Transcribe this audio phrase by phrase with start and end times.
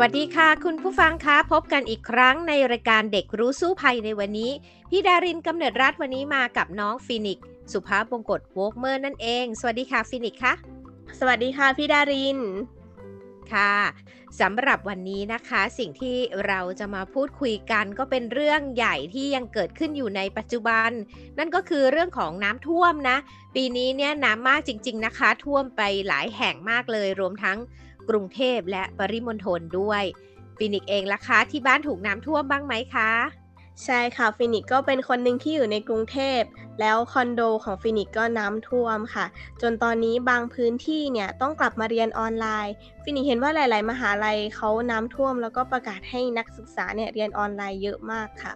[0.00, 4.50] วัสดีค่ะ คุณผู้ฟังคะพบกันอีกครั้งในรายการเด็กรู้สู้ภัยในวันนี้
[4.90, 7.40] พี่ดารินกำเนิดรัฐวันนี้มากับน้องฟินิก
[7.72, 10.54] สุภาพบงกตโวกเมอร์นั่นเอง สวัสดีค่ะฟินิกค่ะ
[11.18, 12.38] สวัสดีค่ะพี่ดาริน
[13.52, 13.74] ค่ะ
[14.40, 20.90] สำหรับวันนี้นะคะสิ่งที่เราจะมาพูดคุยกันก็เป็นเรื่องใหญ่ที่ยังเกิดขึ้นอยู่ในปัจจุบัน
[21.38, 23.16] นั่นก็คือเรื่องของน้ำท่วมนะ
[23.54, 27.58] ปีนี้เนี่ยน้ำมากจริง ๆนะคะ ท่วมไปหลายแห่งมากเลยรวมทั้ง
[28.08, 30.04] กรุงเทพและปริมณฑลด้วย
[30.56, 33.10] ฟินิกเองล่ะคะที่บ้านถูกน้ำท่วมบ้างไหมคะ
[33.84, 36.40] ใช่ค่ะฟินิกก็เป็นคนหนึ่งที่อยู่ในกรุงเทพ
[36.80, 39.26] แล้วคอนโดของฟินิกก็น้ำท่วมค่ะ
[39.62, 48.54] จนตอนนี้บางพื้นที่เนี่ยต้องกลับมาเรียนออนไลน์ ฟินิกเห็นว่าหลาย ๆ มหาลัยเขาน้ำท่วม แล้วก็ประกาศให้นักศึกษาเนี่ยเรียนออนไลน์เยอะมากค่ะ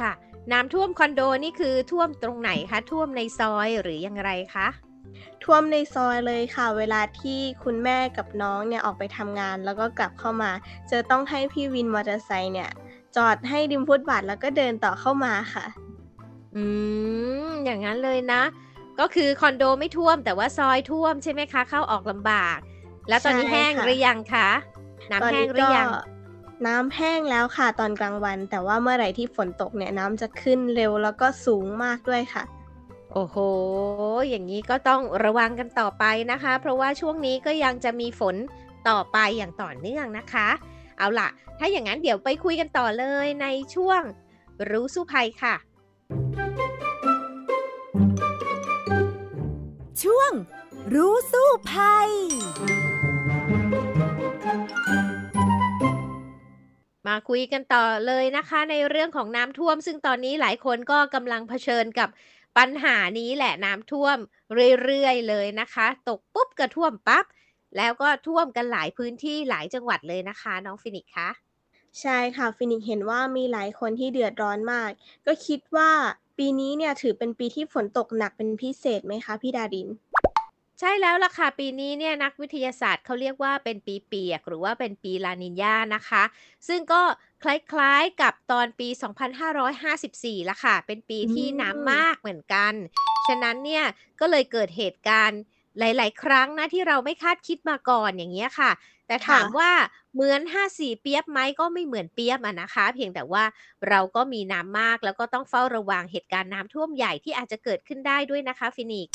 [0.00, 0.12] ค่ะ
[0.52, 4.68] น้ำท่วมคอนโดนี่คือท่วมตรงไหนคะท่วมในซอยหรือยังไรคะ
[5.44, 10.50] ท่วมในซอยเลยค่ะ เวลาที่คุณแม่กับน้องเนี่ยออกไปทำงาน แล้วก็กลับเข้ามา
[10.90, 12.70] จะต้องให้พี่วินมอเตอร์ไซค์เนี่ย
[13.16, 15.64] จอดให้ริมฟุตบาทแล้วก็เดินต่อเข้ามาค่ะ
[16.56, 16.64] อื
[17.46, 18.42] ม อย่างนั้นเลยนะ
[19.00, 22.58] ก็คือคอนโดไม่ท่วมแต่ว่าซอยท่วมใช่ไหมคะ เข้าออกลำบาก
[23.08, 24.48] แล้วตอนนี้ใช่แห้งค่ะหรือยังคะ
[25.10, 25.88] น้ำตอนแห้งนี้หรือยัง
[26.66, 32.44] น้ำแห้งแล้วค่ะตอนกลางวัน แต่ว่าเมื่อไหร่ที่ฝนตกเนี่ยน้ำจะขึ้นเร็วแล้วก็สูงมากด้วยค่ะ
[33.14, 33.36] โอ้โห
[34.28, 38.36] อย่างนี้ก็ต้องระวังกันต่อไปนะคะ เพราะว่าช่วงนี้ก็ยังจะมีฝน
[38.88, 40.48] ต่อไปอย่างต่อเนื่องนะคะ
[40.98, 44.02] เอาล่ะ ถ้าอย่างนั้นเดี๋ยวไปคุยกันต่อเลยในช่วง
[44.70, 45.54] รู้สู้ภัยค่ะ
[50.02, 50.32] ช่วง
[50.94, 52.10] รู้สู้ภัย
[57.06, 62.08] มาคุยกันต่อเลยนะคะ ในเรื่องของน้ำท่วม ซึ่งตอนนี้หลายคนก็กำลังเผชิญกับ
[62.58, 64.18] ปัญหานี้แหละน้ำท่วม
[64.82, 67.24] เรื่อยๆเลยนะคะ ตกปุ๊บก็ท่วมปั๊บ
[67.76, 71.28] แล้วก็ท่วมกันหลายพื้นที่หลายจังหวัดเลยนะคะ น้องฟินิกคะ
[72.00, 74.90] ใช่ค่ะฟินิกเห็นว่ามีหลายคนที่เดือดร้อนมาก
[75.26, 75.90] ก็คิดว่า
[76.38, 79.88] ปีนี้เนี่ยถือเป็นปีที่ฝนตกหนักเป็นพิเศษไหมคะพี่ดาริน
[80.80, 86.22] ใช่แล้วล่ะค่ะ ปีนี้เนี่ยนักวิทยาศาสตร์เขาเรียกว่าเป็นปีเปียก หรือว่าเป็นปีลานินยานะคะ
[86.68, 87.02] ซึ่งก็
[87.42, 88.88] คล้ายๆกับตอนปี
[89.68, 92.72] 2554ละค่ะ เป็นปีที่น้ำมากเหมือนกัน
[93.26, 93.84] ฉะนั้นเนี่ย
[94.20, 95.40] ก็เลยเกิดเหตุการณ์
[95.78, 98.70] หลาย ๆ ครั้งนะที่เราไม่คาดคิดมาก่อนอย่างเงี้ยค่ะ
[99.06, 99.70] แต่ถามค่ะว่า
[100.14, 100.40] เหมือน
[100.70, 103.44] 54 เปียบไหมก็ไม่เหมือนเปียบอะนะคะ เพียงแต่ว่า
[103.88, 109.14] เราก็มีน้ำมากแล้วก็ต้องเฝ้าระวังเหตุการณ์น้ำท่วมใหญ่ที่อาจจะเกิดขึ้นได้ด้วยนะคะฟินิกซ์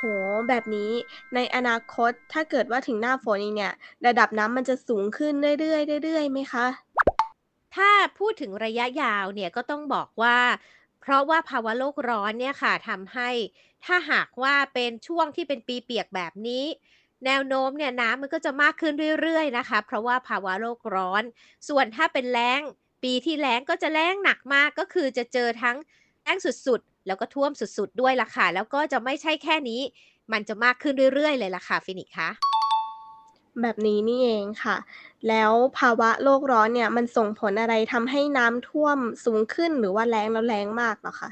[0.00, 0.06] โห
[0.48, 0.92] แบบนี้
[1.34, 3.74] ในอนาคตถ้าเกิดว่าถึงหน้าฝนอีกเนี่ย
[4.06, 6.66] ระดับน้ำมันจะสูงขึ้นเรื่อยๆเรื่อยๆไหมคะ
[7.76, 10.38] ถ้าพูดถึงระยะยาวเนี่ยก็ต้องบอกว่า
[11.00, 13.30] เพราะว่าภาวะโลกร้อนเนี่ยค่ะทำให้
[13.84, 16.64] ถ้าหากว่าเป็นช่วงที่เป็นปีเปียกแบบนี้
[17.26, 21.22] แนวโน้มเนี่ยน้ำมันก็จะมากขึ้นเรื่อยๆนะคะ เพราะว่าภาวะโลกร้อน
[21.68, 22.60] ส่วนถ้าเป็นแล้ง
[23.02, 25.76] ปีที่แล้งก็จะแล้งหนักมากก็คือจะเจอทั้ง
[26.32, 29.80] งสุดๆ แล้วก็ท่วมสุดๆ ด้วยล่ะค่ะ แล้วก็จะไม่ใช่แค่นี้
[30.32, 32.30] มันจะมากขึ้นเรื่อยๆ เลยล่ะค่ะฟินิกซ์คะ
[33.62, 34.76] แบบนี้นี่เองค่ะ
[35.28, 41.30] แล้วภาวะโลกร้อนเนี่ยมันส่งผลอะไรทำให้น้ำท่วมสูงขึ้นหรือว่าแล้งแล้วแล้งมากเหรอคะ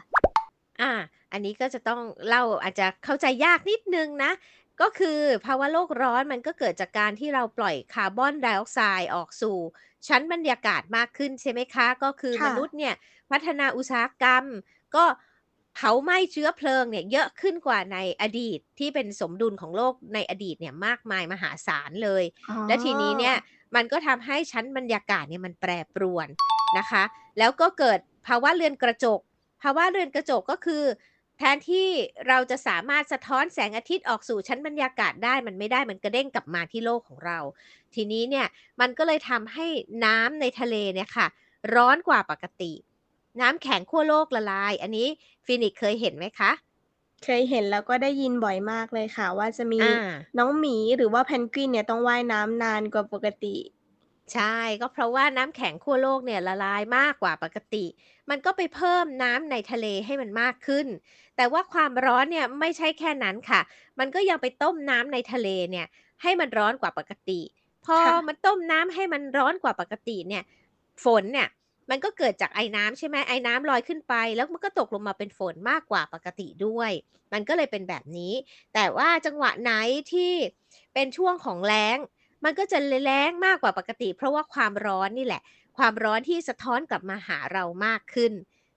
[0.81, 0.93] อ่า
[1.33, 4.33] อันนี้ก็จะต้องเล่าอาจจะเข้าใจยากนิดนึงนะ
[4.81, 9.57] ก็คือภาวะโลกร้อนมันก็เกิดจากการที่เราปล่อยคาร์บอนไดออกไซด์ออกสู่
[10.09, 12.95] ชั้นบรรยากาศมากขึ้นใช่ไหมคะ ก็คือค่ะมนุษย์เนี่ย
[13.31, 14.45] พัฒนาอุตสาหกรรม
[14.97, 15.05] ก็
[15.75, 23.37] เผาไหม้เชื้อเพลิงเนี่ยเยอะขึ้นกว่าในอดีตที่เป็นสมดุลของโลกในอดีตเนี่ยมากมายมหาศาลเลยอ๋อและทีนี้เนี่ย
[23.75, 26.29] มันก็ทำให้ชั้นบรรยากาศเนี่ยมันแปรปรวน
[26.79, 27.03] นะคะ
[27.39, 29.21] แล้วก็เกิดภาวะเรือนกระจก
[29.63, 30.85] ภาวะเรือนกระจกก็คือ
[31.39, 31.89] แทนที่
[32.29, 37.39] เราจะสามารถสะท้อนแสงอาทิตย์ออกสู่ชั้นบรรยากาศได้มันไม่ได้มันกระเด้งกลับมาที่โลกของเรา
[37.95, 38.47] ทีนี้เนี่ย
[38.81, 39.67] มันก็เลยทำให้
[40.05, 41.27] น้ำในทะเลเนี่ยค่ะ
[41.75, 42.73] ร้อนกว่าปกติ
[43.41, 45.09] น้ำแข็งขั้วโลกละลาย อันนี้
[45.45, 46.51] ฟินิกซ์เคยเห็นไหมคะ
[47.25, 49.93] เคยเห็นแล้วก็ได้ยินบ่อยมากเลยค่ะ ว่าจะมีอ่า
[50.39, 53.57] น้องหมีหรือว่าเพนกวินเนี่ยต้องว่ายน้ำนานกว่าปกติ
[54.33, 57.85] ใช่ก็เพราะว่าน้ำแข็งขั้วโลกเนี่ยละลายมากกว่าปกติ
[58.31, 60.87] มันก็ไปเพิ่มน้ำในทะเลให้มันมากขึ้น
[61.37, 63.61] แต่ว่าความร้อนเนี่ยไม่ใช่แค่นั้นค่ะ
[63.99, 65.87] มันก็ยังไปต้มน้ำในทะเลเนี่ย
[66.23, 67.41] ให้มันร้อนกว่าปกติ
[67.85, 70.43] พอค่ะมันต้มน้ำให้มันร้อนกว่าปกติเนี่ย
[71.05, 71.49] ฝนเนี่ย
[71.91, 76.91] มันก็เกิดจากไอ้น้ำใช่ไหมไอ้น้ำลอยขึ้นไป แล้วมันก็ตกลงมาเป็นฝนมากกว่าปกติด้วย
[77.33, 78.33] มันก็เลยเป็นแบบนี้
[78.75, 79.73] แต่ว่าจังหวะไหน
[80.13, 80.33] ที่
[80.95, 81.99] เป็นช่วงของแล้ง
[82.45, 85.43] มันก็จะแล้งมากกว่าปกติ เพราะว่าความร้อนนี่แหละ
[85.79, 88.33] ความร้อนที่สะท้อนกลับมาหาเรามากขึ้น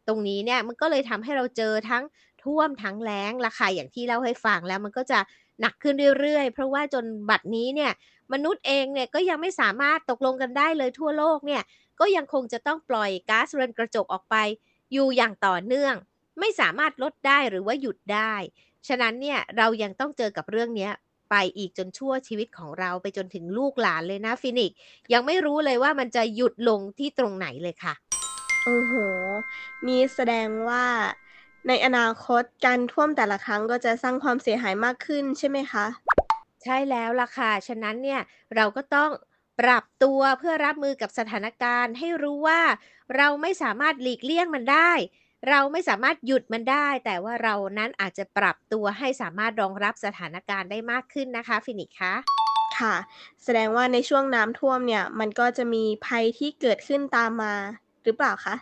[0.07, 2.03] ตรงนี้เนี่ยมันก็เลยทำให้เราเจอทั้ง
[2.43, 5.19] ท่วมทั้งแล้งราคาอย่างที่เล่าให้ฟังแล้วมันก็จะ
[5.61, 7.91] หนักขึ้นเรื่อยๆ เพราะว่าจนบัดนี้เนี่ย
[8.33, 11.61] มนุษย์เองเนี่ยก็ยังไม่สามารถตกลงกันได้เลยทั่วโลกเนี่ย
[12.01, 14.35] ก็ยังคงจะต้องปล่อยก๊าซเรือนกระจกออกไป
[14.93, 15.95] อยู่อย่างต่อเนื่อง
[16.39, 18.33] ไม่สามารถลดได้หรือว่าหยุดได้
[18.87, 20.89] ฉะนั้นเนี่ยเรายังต้องเจอกับเรื่องนี้
[21.29, 24.71] ไปอีกจนชั่วชีวิตของเราไปจนถึงลูกหลานเลยนะฟินิก
[25.13, 27.93] ยังไม่รู้เลยว่ามันจะหยุดลงที่ตรงไหนเลยค่ะ
[28.65, 28.93] โอ้โห
[29.87, 30.85] นี่แสดงว่า
[31.67, 35.85] ในอนาคตการท่วมแต่ละครั้งก็จะสร้างความเสียหายมากขึ้นใช่ไหมคะ
[36.63, 38.21] ใช่แล้วล่ะค่ะ ฉะนั้นเนี่ย
[38.55, 39.09] เราก็ต้อง
[39.59, 42.61] ปรับตัวเพื่อรับมือกับสถานการณ์ให้รู้ว่า
[43.15, 44.91] เราไม่สามารถหลีกเลี่ยงมันได้
[45.49, 52.13] เราไม่สามารถหยุดมันได้ แต่ว่าเรานั้นอาจจะปรับตัวให้สามารถรองรับสถานการณ์ได้มากขึ้นนะคะฟินิกคะ
[52.79, 52.95] ค่ะ
[53.43, 57.53] แสดงว่าในช่วงน้ำท่วมเนี่ย มันก็จะมีภัยที่เกิดขึ้นตามมา
[58.03, 58.55] หรือเปล่าคะ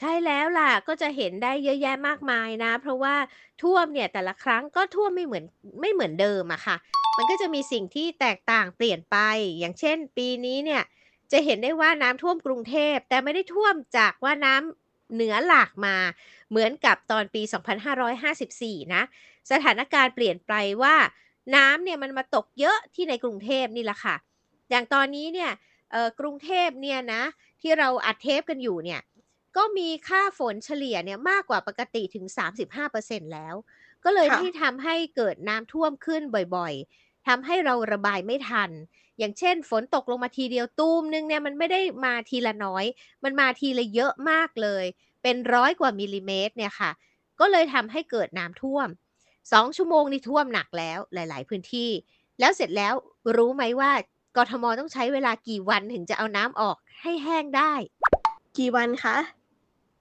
[0.00, 3.14] ใช่แล้วล่ะก็จะเห็นได้เยอะแยะมากมายนะ เพราะว่า
[3.62, 5.44] ท่วมเนี่ยแต่ละครั้งก็ท่วมไม่เหมือน
[5.80, 6.76] ไม่เหมือนเดิมอะค่ะ
[7.16, 9.16] มันก็จะมีสิ่งที่แตกต่างเปลี่ยนไป
[9.58, 10.82] อย่างเช่น ปีนี้เนี่ย
[11.32, 15.96] จะเห็นได้ว่าน้ำท่วมกรุงเทพ แต่ไม่ได้ท่วมจากว่าน้ำเหนือหลากมา
[16.50, 17.42] เหมือนกับตอนปี
[18.18, 19.02] 2554 นะ
[19.50, 20.52] สถานการณ์เปลี่ยนไป
[20.82, 20.96] ว่า
[21.56, 24.16] น้ำเนี่ยมันมาตกเยอะที่ในกรุงเทพนี่แหละค่ะ
[24.70, 25.50] อย่างตอนนี้เนี่ย
[26.20, 27.22] กรุงเทพเนี่ยนะ
[27.60, 29.00] ที่เราอัดเทปกันอยู่เนี่ย
[29.56, 32.26] ก็มีค่าฝนเฉลี่ยเนี่ยมากกว่าปกติถึง
[32.80, 33.54] 35%แล้ว
[34.04, 36.22] ก็เลยที่ทำให้เกิดน้ำท่วมขึ้น
[36.56, 38.70] บ่อยๆ ทำให้เราระบายไม่ทัน
[39.18, 42.84] อย่างเช่น ฝนตกลงมาทีเดียวตูมนึงเนี่ยมันไม่ได้มาทีละน้อย
[43.24, 44.84] มันมาทีละเยอะมากเลย
[45.22, 46.90] เป็นร้อยกว่ามิลลิเมตรเนี่ยค่ะ
[47.40, 48.88] ก็เลยทำให้เกิดน้ำท่วม
[49.52, 51.90] สองชั่วโมงนี่ท่วมหนักแล้วหลาย ๆ พื้นที่
[52.40, 52.94] แล้วเสร็จแล้ว
[53.36, 53.90] รู้ไหมว่า
[54.36, 57.72] กทมต้องใช้เวลากี่วันถึงจะเอาน้ำออกให้แห้งได้
[58.58, 59.16] กี่วันคะ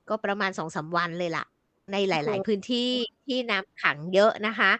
[0.10, 1.46] ก็ประมาณสองสาวันเลยล่ะ
[1.92, 2.90] ในหลาย ๆ พื้นที่
[3.28, 4.72] ที่น้ำขังเยอะนะคะ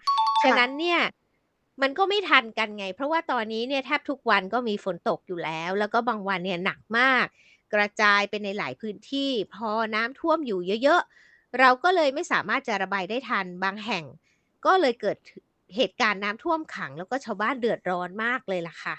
[0.44, 1.00] ฉะนั้นเนี่ย
[1.82, 7.26] มันก็ไม่ทันกันไง เพราะว่าตอนนี้เนี่ยแทบทุกวันก็มีฝนตกอยู่แล้ว แล้วก็บางวันเนี่ยหนักมาก
[7.74, 14.04] กระจายไปในหลายพื้นที่ พอน้ำท่วมอยู่เยอะๆ เราก็เลยไม่สามารถจะระบายได้ทันบางแห่ง
[14.66, 15.18] ก็เลยเกิด
[15.76, 18.96] เหตุการณ์น้ำท่วมขัง แล้วก็ชาวบ้านเดือดร้อนมากเลยล่ะค่ะ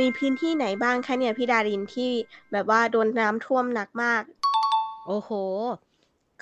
[0.00, 2.10] มีพื้นที่ไหนบ้างคะเนี่ยพี่ดารินที่
[2.52, 4.22] แบบว่าโดนน้ำท่วมหนักมาก
[5.06, 5.30] โอ้โห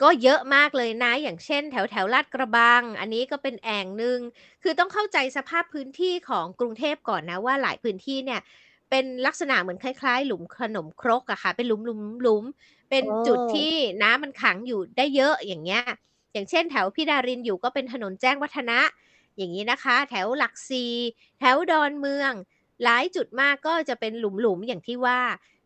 [0.03, 4.19] ก็เยอะมากเลยนะ อย่างเช่น แถวแถวลาดกระบัง อันนี้ก็เป็นแอ่งหนึ่ง
[4.63, 8.41] คือต้องเข้าใจสภาพพื้นที่ของกรุงเทพก่อนนะว่าหลายพื้นที่เนี่ย
[8.91, 12.45] เป็นลักษณะเหมือนคล้ายๆ หลุมขนมครกอะค่ะ เป็นหลุมหลุมหลุม
[12.91, 13.73] เป็นจุดที่
[14.03, 15.83] น้ำมันขังอยู่ได้เยอะอย่างเงี้ย
[16.33, 18.79] อย่างเช่น แถวพี่ดารินอยู่ก็เป็นถนนแจ้งวัฒนะ
[19.37, 20.85] อย่างนี้นะคะ แถวหลักซี
[21.39, 22.33] แถวดอนเมือง
[22.83, 25.21] หลายจุดมากก็จะเป็นหลุมๆอย่างที่ว่า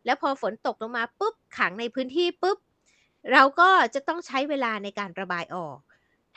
[0.04, 2.58] แล้วพอฝนตกลงมาปุ๊บขังในพื้นที่ปุ๊บ
[3.32, 5.78] เราก็จะต้องใช้เวลาในการระบายออก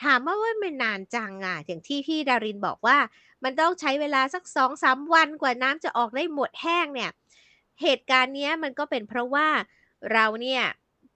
[0.04, 2.98] ถามว่าว่ามันนานจังอะอย่างที่พี่ดารินบอกว่า
[3.44, 7.10] มันต้องใช้เวลาสักสองสามวันกว่าน้ำจะออกได้หมดแห้งเนี่ย
[7.82, 9.48] เหตุการณ์นี้มันก็เป็นเพราะว่า
[10.12, 10.62] เราเนี่ย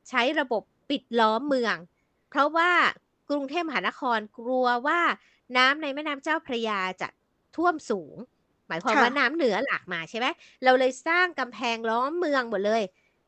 [0.09, 1.77] ใช้ระบบปิดล้อมเมือง
[2.31, 2.71] เพราะว่า
[3.31, 5.01] กรุงเทพมหานครกลัวว่า
[5.57, 7.09] น้ำในแม่น้ำเจ้าพระยาจะ
[7.57, 8.17] ท่วมสูง
[8.69, 10.27] หมายความว่าน้ำเหนือหลากมาใช่ไหม
[10.65, 12.83] เราเลยสร้างกำแพงล้อมเมืองหมดเลย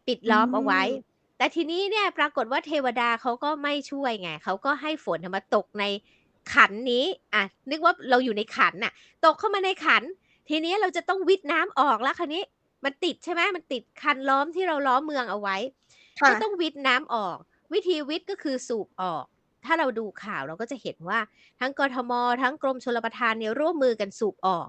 [0.06, 0.82] ปิดล้อมเอาไว้
[1.40, 5.84] แต่ทีนี้เนี่ยปรากฏว่าเทวดาเขาก็ไม่ช่วยไงเขาก็ให้ฝนมาตกใน
[6.52, 7.04] ขันนี้
[7.34, 8.92] อะนึกว่าเราอยู่ในขันน่ะ
[9.24, 10.02] ตกเข้ามาในขัน
[10.48, 12.42] ทีนี้เราจะต้องวิทน้ำออกแล้วคันนี้
[12.84, 15.56] มันติดใช่ไหมมันติดคันล้อมที่เราล้อมเมืองเอาไว้
[16.28, 17.36] ก็ต้องวิทน้ำออก
[17.72, 19.24] วิธีวิทก็คือสูบออก
[19.64, 21.20] ถ้าเราดูข่าวเราก็จะเห็นว่า
[21.60, 24.68] ทั้งกทม ทั้งกรมชลประทานเนี่ยร่วมมือกันสูบออก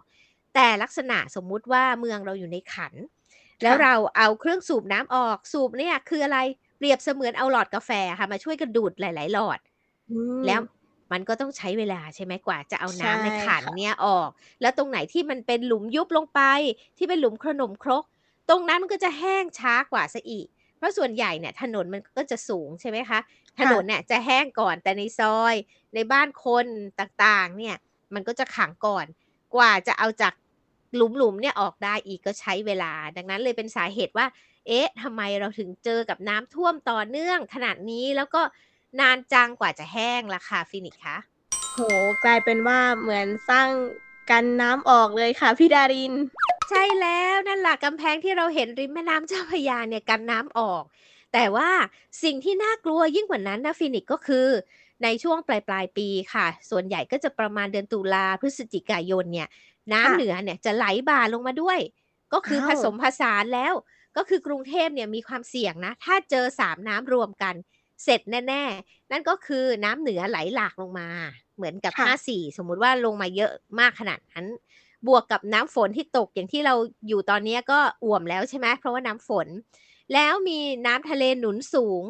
[0.55, 2.93] แต่ลักษณะสมมุติว่าเมืองเราอยู่ในขัน
[3.63, 6.39] แล้วเราเอาเครื่องสูบน้ำออกสูบเนี่ยคืออะไร
[6.77, 9.59] เปรียบเสมือนเอาหลอดกาแฟค่ะมาช่วยกันดูดหลาย ๆ หลอด
[10.45, 10.61] แล้ว
[11.11, 14.29] มันก็ต้องใช้เวลาใช่ไหมกว่าจะเอาน้ำในขันเนี่ยออก
[14.61, 16.41] แล้วตรงไหนที่มันเป็นหลุมยุบลงไป
[16.97, 18.03] ที่เป็นหลุมขนมครก
[18.49, 23.19] ตรงนั้นมันก็จะแห้งช้ากว่าซะอีก เพราะส่วนใหญ่เนี่ยถนนมันก็จะสูงใช่ไหมคะ
[23.59, 25.55] ถนนเนี่ยจะแห้งก่อนแต่ในซอย
[25.95, 26.65] ในบ้านคน
[26.99, 27.75] ต่างๆ เนี่ย
[28.13, 29.05] มันก็จะขังก่อน
[29.55, 30.33] กว่าจะเอาจาก
[30.95, 34.25] หลุมๆเนี่ยออกได้อีกก็ใช้เวลา ดังนั้นเลยเป็นสาเหตุว่า
[34.67, 38.41] เอ๊ะทำไมเราถึงเจอกับน้ำท่วมต่อเนื่องขนาดนี้แล้วก็
[38.99, 41.17] นานจังกว่าจะแห้งล่ะค่ะฟินิกคะ
[41.73, 41.79] โห
[42.23, 43.69] กลายเป็นว่าเหมือนสร้าง
[44.31, 46.13] กันน้ำออกเลยค่ะพี่ดาริน
[46.69, 50.83] ใช่แล้วนั่นแหละกำแพงที่เราเห็นริมแม่น้ำเจ้าพระยาเนี่ยกันน้ำออก
[51.33, 51.69] แต่ว่า
[52.23, 54.47] สิ่งที่น่ากลัวยิ่งกว่านั้นนะฟินิกก็คือ
[55.03, 59.47] ในช่วงปลายปลายๆปีค่ะ ส่วนใหญ่ก็จะประมาณเดือนตุลาพฤศจิกายนเนี่ย
[59.93, 61.79] น้ำค่ะเหนือเนี่ยจะไหลบ่าลงมาด้วย
[62.33, 63.73] ก็คืออ้าวผสมผสานแล้ว
[64.17, 67.55] ก็คือกรุงเทพเนี่ยมีความเสี่ยงนะ ถ้าเจอสามน้ำรวมกัน
[68.03, 71.09] เสร็จแน่ ๆ นั่นก็คือน้ำเหนือไหลหลากลงมา
[71.55, 74.45] เหมือนกับค่ะ54สมมุติว่าลงมาเยอะมากขนาดนั้น
[75.07, 76.75] บวกกับน้ำฝนที่ตกอย่างที่เรา
[77.07, 79.47] อยู่ตอนนี้ก็อ่วมแล้วใช่ไหมเพราะว่าน้ำฝน
[80.13, 82.03] แล้วมีน้ำทะเลหนุนสูง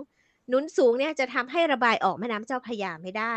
[0.50, 3.36] หนุนสูงเนี่ยจะทำให้ระบายออกแม่น้ำเจ้าพระยาไม่ได้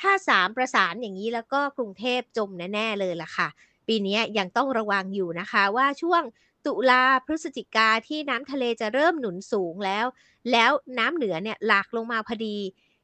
[0.00, 3.48] ถ้าสามประสานอย่างนี้แล้วก็กรุงเทพจมแน่ ๆ เลยล่ะค่ะ
[3.88, 6.22] ปีนี้ยังต้องระวังอยู่นะคะว่าช่วง
[6.66, 10.06] ตุลาพฤศจิกาที่น้ำทะเลจะเริ่มหนุนสูงแล้ว
[10.52, 12.56] แล้วน้ำเหนือเนี่ยหลากลงมาพอดี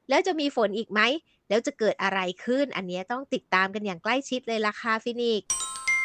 [0.09, 1.01] แล้วจะมีฝนอีกไหม
[1.49, 5.49] แล้วจะเกิดอะไรขึ้น อันนี้ต้องติดตามกันอย่างใกล้ชิดเลยล่ะค่ะฟินิกซ์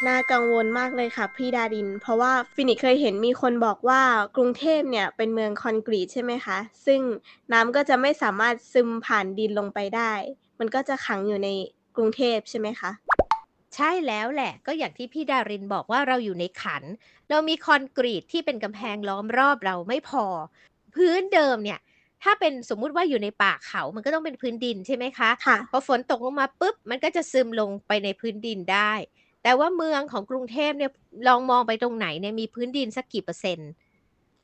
[0.07, 4.01] น่ากังวลมากเลยค่ะพี่ดาริน เพราะว่าฟินิกซ์เคยเห็นมีคนบอกว่า
[4.35, 7.01] กรุงเทพเนี่ยเป็นเมืองคอนกรีตใช่ไหมคะ ซึ่ง
[7.53, 10.13] น้ำก็จะไม่สามารถซึมผ่านดินลงไปได้
[10.59, 11.49] มันก็จะขังอยู่ใน
[11.95, 12.91] กรุงเทพใช่ไหมคะ
[13.77, 16.83] ใช่แล้วแหละ ก็อย่างที่พี่ดารินบอกว่า เราอยู่ในขัน
[17.29, 20.25] เรามีคอนกรีตที่เป็นกำแพงล้อมรอบเราไม่พอ
[20.95, 21.79] พื้นเดิมเนี่ย
[22.23, 28.91] ถ้าเป็นสมมุติว่าอยู่ในป่าเขามันก็ต้องเป็นพื้นดินใช่ไหมคะค่ะพอฝนตกลงมาปุ๊บ มันก็จะซึมลงไปในพื้นดินได้
[29.43, 30.91] แต่ว่าเมืองของกรุงเทพเนี่ย
[31.27, 33.69] ลองมองไปตรงไหนเนี่ยมีพื้นดินสักกี่เปอร์เซ็นต์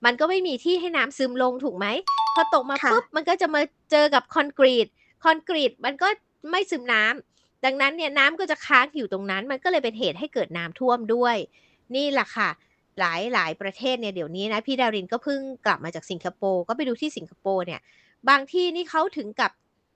[0.05, 1.87] มันก็ไม่มีที่ให้น้ำซึมลงถูกไหม
[2.35, 3.61] พอตกมาค่ะปุ๊บมันก็จะมา
[3.91, 4.87] เจอกับคอนกรีต
[5.23, 6.07] คอนกรีตมันก็
[6.51, 7.32] ไม่ซึมน้ำ
[7.65, 11.36] ดังนั้นเนี่ยน้ำก็จะค้างอยู่ตรงนั้น มันก็เลยเป็นเหตุให้เกิดน้ำท่วมด้วย
[11.96, 12.50] นี่แหละค่ะ
[13.00, 17.82] หลายหลายประเทศเนี่ยเดี๋ยวนี้นะพี่ดารินก็เพิ่งกลับมาจากสิงคโปร์ก็ไปดูที่สิงคโปร์เนี่ย
[18.29, 19.51] บางที่นี่เขาถึงกับ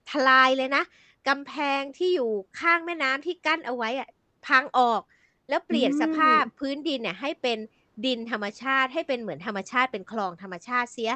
[0.10, 0.84] ทลายเลยนะ
[1.28, 4.10] กำแพงที่อยู่ข้างแม่น้ำที่กั้นเอาไว้อะ
[4.48, 5.02] พังออก
[5.50, 7.58] แล้วเปลี่ยนอืมสภาพพื้นดินเนี่ยให้เป็น
[8.06, 11.12] ดินธรรมชาติให้เป็นเหมือนธรรมชาติเป็นคลองธรรมชาติเสีย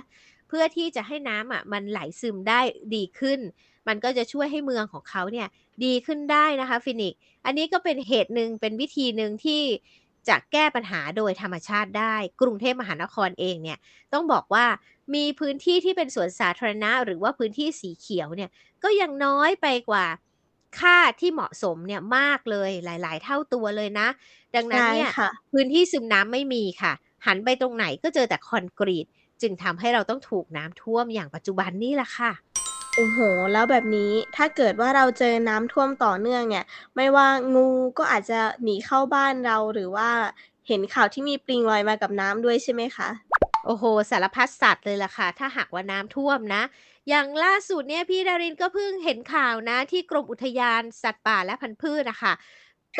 [0.48, 2.60] เพื่อที่จะให้น้ำอะมันไหลซึมได้
[2.96, 3.40] ดีขึ้น
[3.88, 5.48] มันก็จะช่วยให้เมืองของเขาเนี่ย
[5.84, 9.62] ดีขึ้นได้นะคะฟินิกซ์อันนี้ก็เป็นเหตุหนึ่งเป็นวิธีหนึ่งที่
[10.30, 13.78] จะแก้ปัญหาโดยธรรมชาติได้ กรุงเทพมหานครเองเนี่ย
[14.14, 14.66] ต้องบอกว่า
[15.16, 18.50] มีพื้นที่ที่เป็นสวนสาธารณะ หรือว่าพื้นที่สีเขียวเนี่ย
[18.84, 20.06] ก็ยังน้อยไปกว่า
[20.80, 24.08] ค่าที่เหมาะสมเนี่ยมากเลยหลาย ๆ เท่าตัวเลยนะ
[24.56, 26.94] ดังนั้นใช่เนี่ยค่ะพื้นที่ซึมน้ำไม่มีค่ะ
[27.26, 29.06] หันไปตรงไหนก็เจอแต่คอนกรีต
[29.42, 32.32] จึงทำให้เราต้องถูกน้ำท่วมอย่างปัจจุบันนี่แหละค่ะ
[32.96, 33.20] โอ้โห
[33.54, 37.68] แล้วแบบนี้ถ้าเกิดว่าเราเจอน้ำท่วมต่อเนื่องเนี่ย ไม่ว่างู
[37.98, 40.10] ก็อาจจะหนีเข้าบ้านเรา หรือว่า
[40.68, 43.10] เห็นข่าวที่มีปลิงลอยมากับน้ำด้วยใช่ไหมคะ
[43.66, 46.64] โอ้โห สารพัดสัตว์เลยล่ะค่ะ ถ้าหากว่าน้ำท่วมนะ
[47.10, 52.34] อย่างล่าสุดเนี่ยพี่ดารินก็เพิ่งเห็นข่าวนะ ที่กรมอุทยานสัตว์ป่าและพันธุ์พืชนะคะ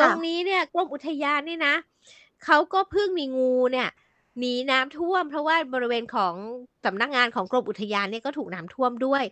[0.04, 1.74] ่ะรงนี้เนี่ยกรมอุทยานนี่นะ
[2.44, 3.88] เขาก็เพิ่งมีงูเนี่ย
[4.38, 6.34] หนีน้ำท่วม เพราะว่าบริเวณของ
[6.84, 9.24] สำนักงานของกรมอุทยานเนี่ยก็ถูกน้ำท่วมด้วย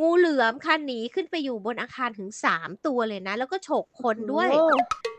[0.00, 4.64] งูเหลือมค่ะหนีขึ้นไปอยู่บนอาคารถึงสามตัวเลยนะ แล้วก็ฉกคนด้วยโอ้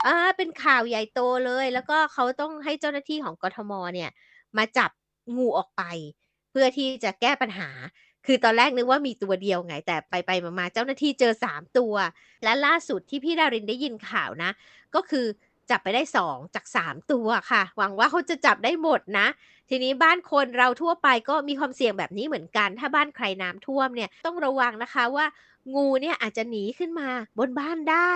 [0.06, 4.10] อ่าเป็นข่าวใหญ่โตเลย แล้วก็เขาต้องให้เจ้าหน้าที่ของกทมเนี่ย
[4.58, 4.92] มาจับ
[5.38, 5.84] งูออกไป
[6.52, 7.70] เพื่อที่จะแก้ปัญหา
[8.26, 11.94] คือตอนแรกนึกว่ามีตัวเดียวไง แต่ไปไปมาๆเจ้าหน้าที่เจอสามตัว
[12.44, 14.52] และล่าสุดที่พี่ดารินได้ยินข่าวนะ
[14.96, 15.26] ก็คือ
[15.72, 19.28] จับไปได้สองจากสามตัวค่ะ หวังว่าเขาจะจับได้หมดนะ
[19.70, 25.26] ทีนี้บ้านคนเราทั่วไปก็มีความเสี่ยงแบบนี้เหมือนกัน ถ้าบ้านใครน้ำท่วมเนี่ยต้องระวังนะคะว่า
[25.76, 28.12] งูเนี่ยอาจจะหนีขึ้นมาบนบ้านได้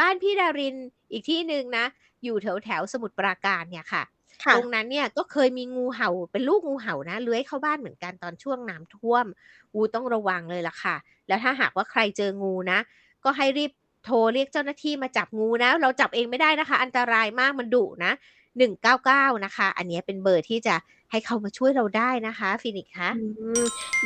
[0.00, 0.76] บ้านพี่ดาริน
[1.12, 1.84] อีกที่หนึ่งนะ
[2.24, 4.02] อยู่แถวแถวๆสมุทรปราการเนี่ยค่ะ
[4.44, 9.26] ค่ะตรงนั้นเนี่ยก็เคยมีงูเห่าเป็นลูกงูเห่านะเลื้อยเข้าบ้านเหมือนกันตอนช่วงน้ำท่วม
[9.74, 10.96] อูต้องระวังเลยล่ะค่ะ
[11.28, 12.78] แล้วถ้าหากว่าใครเจองูนะ
[13.24, 13.72] ก็ให้รีบ
[14.04, 18.12] โทรเรียกเจ้าหน้าที่มาจับงูนะ เราจับเองไม่ได้นะคะ อันตรายมากมันดุนะ
[18.58, 20.76] หนึ่งเก้าเก้านะคะ อันนี้เป็นเบอร์ที่จะ
[21.10, 23.10] ให้เขามาช่วยเราได้นะคะฟินิกซ์คะ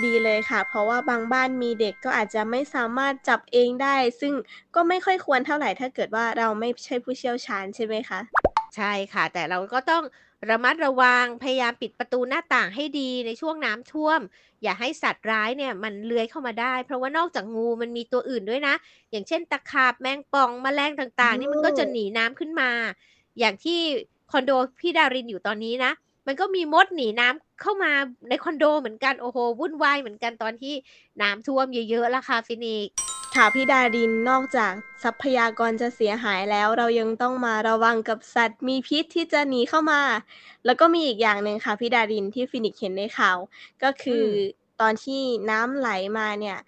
[0.04, 4.32] ดีเลยค่ะ เพราะว่าบางบ้านมีเด็กก็อาจจะไม่สามารถจับเองได้ ซึ่ง
[4.74, 8.20] ก็ไม่ค่อยควรเท่าไหร่ถ้าเกิดว่าเราไม่ใช่ผู้เชี่ยวชาญใช่ไหมคะ
[8.74, 10.04] ใช่ค่ะ แต่เราก็ต้อง
[10.50, 14.20] ระมัดระวังพยายามปิดประตูหน้าต่างให้ดีในช่วงน้ำท่วม
[14.62, 18.74] อย่าให้สัตว์ร้ายเนี่ยมันเลื้อยเข้ามาได้ เพราะว่านอกจากงูมันมีตัวอื่นด้วยนะ
[19.10, 22.70] อย่างเช่นตะขาบแมงป่องแมลงต่างๆ นี่มันก็จะหนีน้ำขึ้นมา
[23.38, 23.80] อย่างที่
[24.32, 24.50] คอนโด
[24.80, 25.92] พี่ดารินอยู่ตอนนี้นะ
[26.26, 27.92] มันก็มีมดหนีน้ำเข้ามา
[28.28, 30.74] ในคอนโดเหมือนกันโอ้โหวุ่นวายเหมือนกันตอนที่
[31.22, 34.72] น้ำท่วมเยอะๆละค่ะฟินิกซ์ ค่ะพี่ดารินนอกจาก
[35.02, 40.02] ทรัพยากรจะเสียหายแล้ว เรายังต้องมาระวังกับสัตว์ มีพิษที่จะหนีเข้ามา
[40.64, 43.38] แล้วก็มีอีกอย่างหนึ่งค่ะพี่ดารินที่ฟินิกซ์เห็นในข่าว
[43.82, 44.26] ก็คืออ
[44.80, 46.58] ตอนที่น้ำไหลมาเนี่ย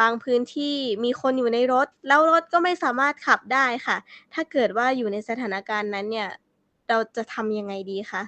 [0.00, 3.96] บางพื้นที่มีคนอยู่ในรถ แล้วรถก็ไม่สามารถขับได้ค่ะ
[4.34, 6.28] ถ้าเกิดว่าอยู่ในสถานการณ์นั้นเนี่ย
[6.88, 8.22] เราจะทำยังไงดีคะ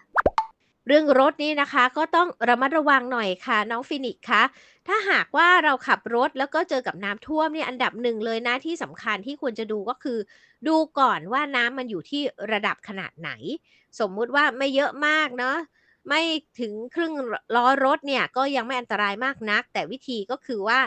[0.88, 4.42] เรื่องรถนี่นะคะก็ต้องระมัดระวังหน่อยค่ะ น้องฟินิกคะ
[4.88, 10.18] ถ้าหากว่าเราขับรถแล้วก็เจอกับน้ำท่วมเนี่ยอันดับหนึ่งเลยนะที่สำคัญที่ควรจะดูก็คือ
[10.68, 13.30] ดูก่อนว่าน้ำมันอยู่ที่ระดับขนาดไหน
[14.00, 15.56] สมมุติว่าไม่เยอะมากเนาะ
[16.08, 16.22] ไม่
[16.60, 17.12] ถึงครึ่ง
[17.56, 20.78] ล้อรถเนี่ยก็ยังไม่อันตรายมากนัก แต่วิธีก็คือว่า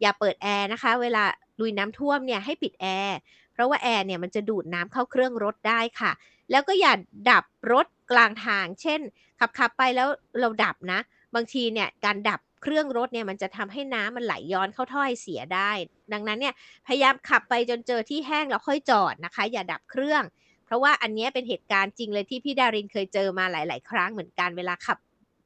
[0.00, 1.24] อย่าเปิดแอร์นะคะ เวลา
[1.60, 3.16] ลุยน้ำท่วมเนี่ยให้ปิดแอร์
[3.52, 6.12] เพราะว่าแอร์เนี่ยมันจะดูดน้ำเข้าเครื่องรถได้ค่ะ
[6.50, 6.92] แล้วก็อย่า
[7.30, 9.00] ดับรถ กลางทาง เช่น
[9.40, 10.08] ขับขับไปแล้ว
[10.40, 11.00] เราดับนะ
[11.34, 15.70] บางทีเนี่ยการดับเครื่องรถเนี่ยมันจะทำให้น้ำมันไหลย้อนเข้าถ้อยเสียได้
[16.12, 16.54] ดังนั้นเนี่ย
[16.86, 20.22] พยายามขับไปจนเจอที่แห้งแล้วค่อยจอดนะคะ อย่าดับเครื่อง
[20.66, 24.98] เพราะว่าอันนี้เป็นเหตุการณ์จริงเลยที่พี่ดารินเคยเจอมาหลาย ๆ ครั้งเหมือนกันเวลาขับ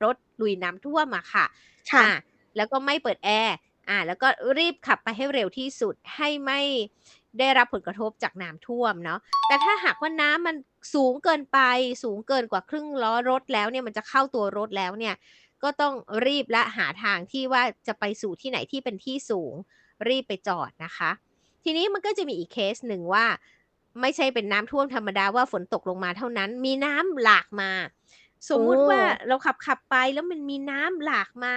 [0.04, 1.46] รถลุยน้ำท่วมมาค่ะ
[1.92, 2.08] ค่ะ
[2.56, 3.56] แล้วก็ไม่เปิดแอร์
[3.88, 6.60] อ่าแล้วก็รีบขับไปให้เร็วที่สุดให้ไม่
[7.40, 10.56] ได้รับผลกระทบจากน้ำท่วมเนาะแต่ถ้าหากว่าน้ำมัน
[10.94, 11.58] สูงเกินไป
[12.02, 15.14] สูงเกินกว่าครึ่งล้อรถแล้วเนี่ยมันจะเข้าตัวรถแล้วเนี่ย
[15.62, 15.94] ก็ต้อง
[16.26, 19.54] รีบและหาทางที่ว่าจะไปสู่ที่ไหนที่เป็นที่สูง
[20.08, 21.10] รีบไปจอดนะคะ
[21.64, 23.26] ทีนี้มันก็จะมีอีกเคสหนึ่งว่า
[24.00, 27.70] ไม่ใช่เป็นน้ำท่วมธรรมดาว่าฝนตกลงมาเท่านั้น มีน้ำหลากมา
[28.48, 31.54] สมมุติว่าเราขับขับไปแล้วมันมีน้ำหลากมา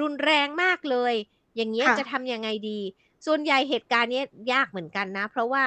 [0.00, 1.14] รุนแรงมากเลย
[1.56, 2.80] อย่างเงี้ยจะทำยังไงดี
[3.26, 4.22] ส่วนใหญ่เหตุการณ์นี้
[4.52, 5.62] ยากเหมือนกันนะ เพราะว่า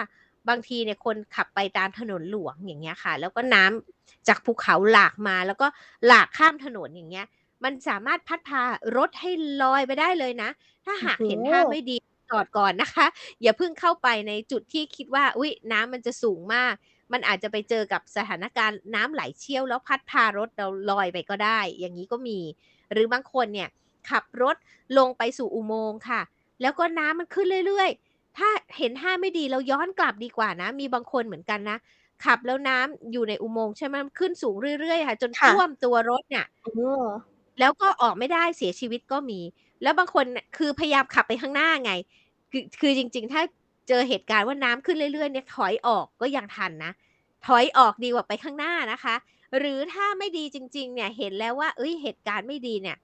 [0.50, 5.68] บางทีเนี่ยคนขับไปตามถนนหลวงอย่างเงี้ยค่ะ แล้วก็น้ำจากภูเขาหลากมา แล้วก็
[6.08, 7.26] หลากข้ามถนนอย่างเงี้ย
[7.64, 8.64] มันสามารถพัดพา
[8.98, 9.32] รถให้
[9.62, 10.50] ลอยไปได้เลยนะ
[10.86, 11.96] ถ้าหากเห็นท่าไม่ดี
[12.30, 13.08] จอดก่อนนะคะ
[13.42, 16.74] อย่าเพิ่งเข้าไปในจุดที่คิดว่าอุ้ยน้ำมันจะสูงมาก
[17.14, 22.40] มันอาจจะไปเจอกับสถานการณ์น้ำไหลเชี่ยว แล้วพัดพารถเราลอยไปก็ได้ อย่างนี้ก็มี
[22.92, 23.70] หรือบางคนเนี่ย
[24.10, 24.56] ขับรถ
[24.98, 26.22] ลงไปสู่อุโมงค์ค่ะ
[26.62, 31.78] แล้วก็น้ำมันขึ้นเรื่อยๆ ถ้าเห็นท่าไม่ดีเราย้อนกลับดีกว่านะ มีบางคนเหมือนกันนะ
[32.26, 36.46] ขับแล้วน้ำอยู่ในอุโมงค์ใช่ไหมขึ้นสูงเรื่อยๆค่ะจนท่วมตัวรถเนี่ย
[37.60, 39.40] แล้วก็ออกไม่ได้เสียชีวิตก็มี
[39.84, 40.26] แล้วบางคน
[40.58, 41.92] คือพยายามขับไปข้างหน้าไง
[42.52, 43.42] คือคือจริง ๆ ถ้า
[43.88, 46.92] เจอเหตุการณ์ว่าน้ำขึ้นเรื่อยๆเนี่ยถอยออกก็ยังทันนะ
[47.48, 49.16] ถอยออกดีกว่าไปข้างหน้านะคะ
[49.58, 52.98] หรือถ้าไม่ดีจริง ๆ เนี่ยเห็นแล้วว่า เอ้ยเหตุการณ์ไม่ดีเนี่ย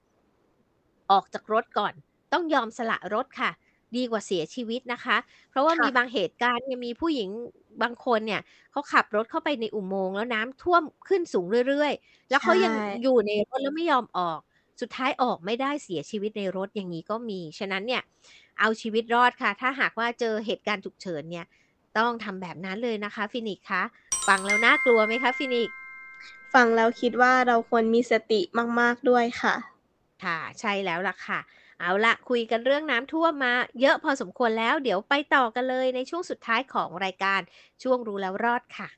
[1.10, 1.94] ออกจากรถก่อน
[2.32, 3.50] ต้องยอมสละรถค่ะ
[3.96, 5.16] ดีกว่าเสียชีวิตนะคะ
[5.50, 7.30] เพราะว่ามีบางเหตุการณ์เนี่ยมีผู้หญิง
[7.82, 8.40] บางคนเนี่ย
[8.72, 14.40] เขาขับรถเข้าไปในอุโมงค์แล้วน้ำท่วมขึ้นสูงเรื่อย ๆ แล้วเขายังอยู่ในรถแล้วไม่ยอมออก
[14.80, 18.02] สุดท้ายออกไม่ได้เสียชีวิตในรถอย่างนี้ก็มี ฉะนั้นเนี่ย
[18.60, 21.46] เอาชีวิตรอดค่ะ ถ้าหากว่าเจอเหตุการณ์ฉุกเฉินเนี่ย
[21.98, 23.82] ต้องทำแบบนั้นเลยนะคะฟินิกคะ
[24.26, 25.70] ฟังแล้วน่ากลัวไหมคะฟินิก
[26.54, 28.40] ฟังแล้วคิดว่าเราควรมีสติ
[28.80, 29.54] มาก ๆ ด้วยค่ะ
[30.24, 31.38] ค่ะ ใช่แล้วล่ะค่ะ
[31.82, 37.40] เอาละคุยกันเรื่องน้ำท่วมมา เยอะพอสมควรแล้ว เดี๋ยวไปต่อกันเลยในช่วงสุดท้ายของรายการ
[37.82, 38.88] ช่วงรู้แล้วรอดค่ะ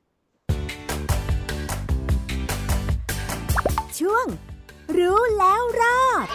[3.98, 4.26] ช่วง
[4.98, 6.26] รู้แล้วรอด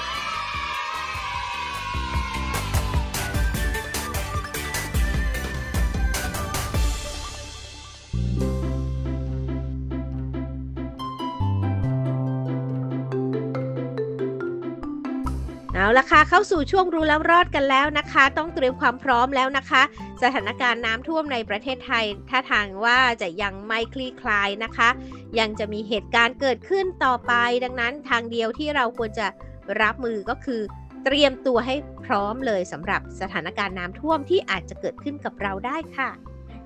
[15.97, 19.81] ละค่ะเข้าสู่ช่วงรู้แล้วรอดกันแล้วนะคะ ต้องเตรียมความพร้อมแล้วนะคะ
[20.23, 24.89] สถานการณ์น้ำท่วมในประเทศไทยถ้าทางว่าจะยังไม่คลี่คลายนะคะ
[25.39, 29.27] ยังจะมีเหตุการณ์เกิดขึ้นต่อไป ดังนั้นทางเดียวที่เราควรจะ
[29.81, 30.61] รับมือก็คือ
[31.05, 36.09] เตรียมตัวให้พร้อมเลยสำหรับสถานการณ์น้ำท่วมที่อาจจะเกิดขึ้นกับเราได้ค่ะ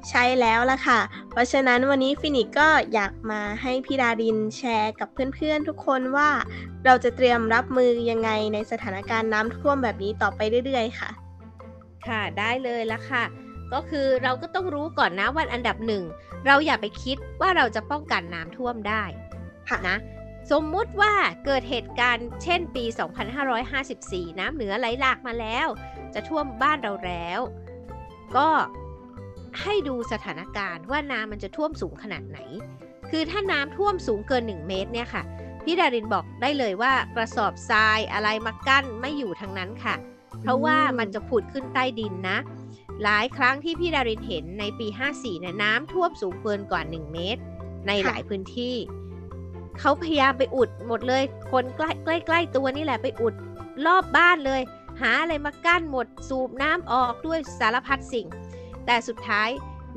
[0.10, 1.00] ใช่แล้วล่ะค่ะ
[1.32, 6.30] เพราะฉะนั้นวันนี้ฟินิกก็อยากมาให้พี่ดารินแชร์กับเพื่อนๆทุกคนว่า
[6.86, 11.10] เราจะเตรียมรับมือยังไงในสถานการณ์น้ำท่วมแบบนี้ต่อไปเรื่อยๆ ค่ะ
[12.08, 13.24] ค่ะได้เลยละค่ะ
[13.74, 16.04] ก็คือเราก็ต้องรู้ก่อนนะวันอันดับหนึ่ง
[16.46, 19.04] เราอย่าไปคิดว่าเราจะป้องกันน้ำท่วมได้
[19.70, 19.98] ค่ะนะ
[20.52, 21.14] สมมุติว่า
[21.46, 22.84] เกิดเหตุการณ์เช่นปี
[23.62, 25.68] 2554 น้ำเหนือไหลหลากมาแล้ว
[26.14, 27.40] จะท่วมบ้านเราแล้ว
[28.38, 28.50] ก็
[29.62, 32.40] ให้ดูสถานการณ์ว่าน้ำมันจะท่วมสูงขนาดไหน
[33.10, 35.24] คือถ้าน้ำท่วมสูงเกิน 1 เมตรเนี่ยค่ะ
[35.64, 39.96] พี่ดารินบอกได้เลยว่ากระสอบทรายอะไรมากั้นไม่อยู่ทั้งนั้นค่ะ
[40.42, 42.38] เพราะว่ามันจะผุดขึ้นใต้ดินนะ
[43.04, 47.42] หลายครั้งที่พี่ดารินเห็นในปี 54เนี่ยน้ำท่วมสูงเกินกว่า 1 เมตร
[47.88, 48.76] ในหลายพื้นที่
[49.80, 53.34] เขาพยายามไปอุดหมดเลย คนใกล้ใกล้ใกล้ตัวนี่แหละไปอุด
[53.86, 54.62] รอบบ้านเลย
[55.02, 58.28] หาอะไรมากั้นหมดสูบน้ำออกด้วยสารพัดสิ่ง
[58.86, 59.50] แต่สุดท้าย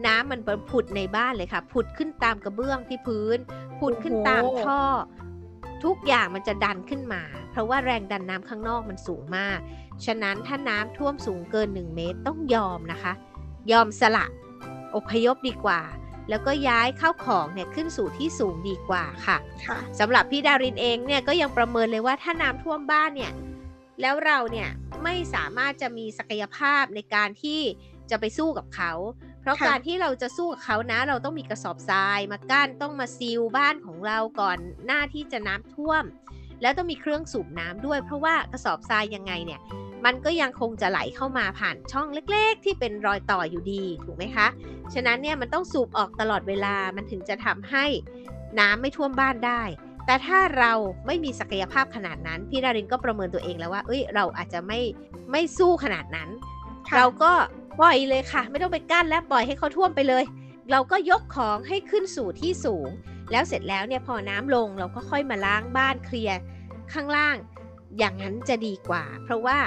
[0.06, 3.38] น้ำมันผุดในบ้านเลยค่ะ ผุดขึ้นตามกระเบื้องที่พื้น
[3.80, 4.82] ผุดขึ้นตามท่อ
[5.84, 9.58] ทุกอย่างมันจะดันขึ้นมา เพราะว่าแรงดันน้ำข้างนอกมันสูงมาก
[10.04, 13.12] ฉะนั้นถ้าน้ำท่วมสูงเกิน 1 เมตรต้องยอมนะคะ
[13.72, 14.26] ยอมสละ
[14.96, 15.80] อพยพดีกว่า
[16.30, 23.32] แล้วก็ย้ายเข้าวของเนี่ยขึ้นสู่ที่สูงดีกว่าค่ะค่ะสำหรับพี่ดารินเองเนี่ยก็ยังประเมินเลยว่าถ้าน้ำท่วมบ้านเนี่ย
[24.00, 24.68] แล้วเราเนี่ย
[25.04, 27.60] ไม่สามารถจะมีศักยภาพในการที่
[28.10, 28.92] จะไปสู้กับเขา
[29.40, 36.04] เพราะค่ะการที่เราจะสู้กับเขานะ เราต้องมีกระสอบทรายมากั้นต้องมาซีลบ้านของเราก่อนหน้าที่จะน้ำท่วม
[36.62, 39.60] แล้วต้องมีเครื่องสูบน้ำด้วย เพราะว่ากระสอบทรายยังไงเนี่ย
[40.04, 44.46] มันก็ยังคงจะไหลเข้ามาผ่านช่องเล็ก ๆ ที่เป็นรอยต่ออยู่ดีถูกไหมคะ
[44.94, 47.86] ฉะนั้นเนี่ยมันต้องสูบออกตลอดเวลามันถึงจะทำให้
[48.58, 49.62] น้ำไม่ท่วมบ้านได้
[50.06, 50.72] แต่ถ้าเรา
[51.06, 54.80] ไม่มีศักยภาพขนาดนั้น พี่ดารินก็ประเมินตัวเองแล้วว่า เอ้ย เราอาจจะไม่
[55.30, 56.28] ไม่สู้ขนาดนั้น
[56.88, 57.32] ค่ะเราก็
[57.80, 60.24] ปล่อยเลยค่ะ ไม่ต้องไปกั้นแล้วปล่อยให้เขาท่วมไปเลย
[60.70, 62.88] เราก็ยกของให้ขึ้นสู่ที่สูง
[63.32, 66.38] แล้วเสร็จแล้วเนี่ยพอน้ำลงเราก็ค่อยมาล้างบ้านเคลียร์
[66.92, 67.36] ข้างล่าง
[67.98, 69.58] อย่างนั้นจะดีกว่า เพราะว่า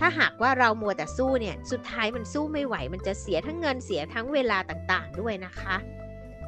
[0.00, 5.76] ถ้าหากว่าเรามัวแต่สู้เนี่ยสุดท้ายมันสู้ไม่ไหว มันจะเสียทั้งเงินเสียทั้งเวลาต่างๆ ด้วยนะคะ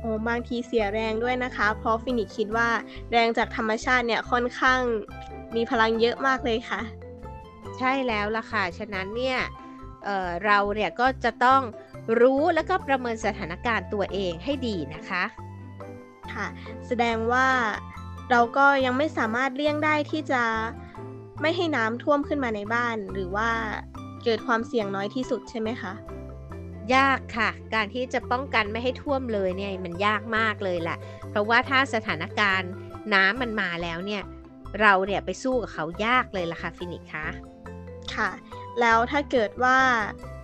[0.00, 2.68] โอ้บางทีเสียแรงด้วยนะคะ เพราะฟินิกซ์คิดว่า
[3.10, 4.80] แรงจากธรรมชาติเนี่ยค่อนข้าง
[5.56, 6.80] มีพลังเยอะมากเลยค่ะ
[7.78, 9.38] ใช่แล้วล่ะค่ะ ฉะนั้นเนี่ย
[10.04, 11.60] เอ่อเราเนี่ยก็จะต้อง
[12.20, 15.24] รู้แล้วก็ประเมินสถานการณ์ตัวเองให้ดีนะคะ
[16.34, 16.46] ค่ะ
[16.86, 17.46] แสดงว่า
[18.30, 20.42] เราก็ยังไม่สามารถเลี่ยงได้ที่จะ
[21.40, 23.50] ไม่ให้น้ำท่วมขึ้นมาในบ้าน หรือว่า
[24.24, 25.92] เกิดความเสี่ยงน้อยที่สุดใช่ไหมคะ
[26.94, 30.98] ยากค่ะ การที่จะป้องกันไม่ให้ท่วมเลยเนี่ยมันยากมากเลยแหละ
[31.30, 32.70] เพราะว่าถ้าสถานการณ์
[33.14, 34.22] น้ำมันมาแล้วเนี่ย
[34.80, 37.26] เราเนี่ยไปสู้กับเขายากเลยล่ะค่ะฟินิกซ์คะ
[38.14, 38.30] ค่ะ
[38.80, 39.78] แล้วถ้าเกิดว่า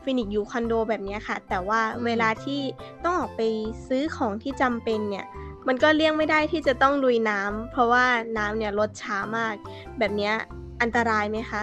[0.04, 2.60] ฟินิกซ์อยู่คอนโดแบบเนี้ยค่ะ แต่ว่าเวลาที่
[3.04, 3.42] ต้องออกไป
[3.88, 5.26] ซื้อของที่จำเป็นเนี่ย
[5.68, 8.06] มันก็เลี่ยงไม่ได้ที่จะต้องลุยน้ำเพราะว่า
[8.38, 9.54] น้ำเนี่ยลดช้ามาก
[9.98, 10.34] แบบเนี้ย
[10.80, 11.62] อันตรายไหมคะ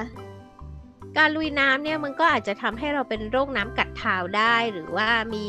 [1.17, 5.43] การลุยน้ำเนี่ยมันก็อาจจะทำให้เราเป็นโรคน้ำกัดเท้าได้ หรือว่ามี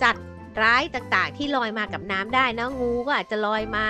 [0.00, 0.28] สัตว์
[0.62, 3.86] ร้ายต่างๆ ที่ลอยมากับน้ำได้นะงูก็อาจจะลอยมา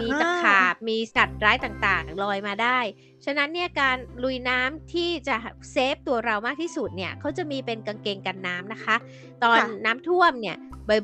[0.00, 2.78] มีตะขาบมีสัตว์ร้ายต่างๆลอยมาได้
[3.24, 5.36] ฉะนั้นเนี่ยการลุยน้ำที่จะ
[5.72, 8.96] เซฟตัวเรามากที่สุดเนี่ยเขาจะมีเป็นกางเกงกันน้ำนะคะ
[9.42, 10.56] ตอนค่ะน้ำท่วมเนี่ย